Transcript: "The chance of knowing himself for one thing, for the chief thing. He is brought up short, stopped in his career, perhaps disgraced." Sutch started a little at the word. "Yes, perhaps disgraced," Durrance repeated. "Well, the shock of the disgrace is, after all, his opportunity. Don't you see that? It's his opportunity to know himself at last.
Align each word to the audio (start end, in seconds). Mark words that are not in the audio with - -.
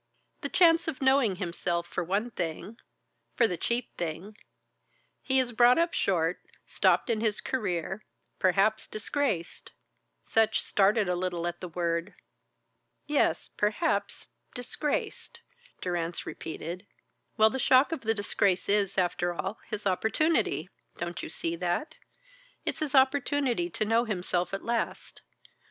"The 0.41 0.49
chance 0.49 0.87
of 0.87 0.99
knowing 0.99 1.35
himself 1.35 1.85
for 1.85 2.03
one 2.03 2.31
thing, 2.31 2.77
for 3.35 3.47
the 3.47 3.55
chief 3.55 3.85
thing. 3.99 4.35
He 5.21 5.37
is 5.37 5.51
brought 5.51 5.77
up 5.77 5.93
short, 5.93 6.41
stopped 6.65 7.11
in 7.11 7.21
his 7.21 7.39
career, 7.39 8.03
perhaps 8.39 8.87
disgraced." 8.87 9.71
Sutch 10.23 10.59
started 10.59 11.07
a 11.07 11.13
little 11.15 11.45
at 11.45 11.61
the 11.61 11.67
word. 11.67 12.15
"Yes, 13.05 13.47
perhaps 13.49 14.25
disgraced," 14.55 15.39
Durrance 15.81 16.25
repeated. 16.25 16.87
"Well, 17.37 17.51
the 17.51 17.59
shock 17.59 17.91
of 17.91 18.01
the 18.01 18.15
disgrace 18.15 18.67
is, 18.67 18.97
after 18.97 19.35
all, 19.35 19.59
his 19.69 19.85
opportunity. 19.85 20.67
Don't 20.97 21.21
you 21.21 21.29
see 21.29 21.55
that? 21.57 21.93
It's 22.65 22.79
his 22.79 22.95
opportunity 22.95 23.69
to 23.69 23.85
know 23.85 24.05
himself 24.05 24.51
at 24.51 24.63
last. 24.65 25.21